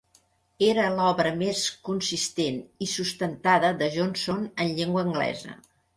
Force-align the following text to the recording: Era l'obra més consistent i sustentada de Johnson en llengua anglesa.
Era 0.67 0.85
l'obra 0.99 1.33
més 1.41 1.61
consistent 1.89 2.57
i 2.85 2.89
sustentada 2.95 3.71
de 3.83 3.91
Johnson 3.97 4.45
en 4.67 4.75
llengua 4.81 5.05
anglesa. 5.11 5.55